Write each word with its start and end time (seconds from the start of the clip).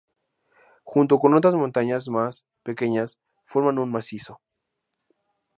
Junto 0.83 1.19
con 1.19 1.35
otras 1.35 1.53
montañas 1.53 2.07
más 2.09 2.47
pequeñas, 2.63 3.19
forman 3.45 3.77
un 3.77 3.91
macizo. 3.91 4.41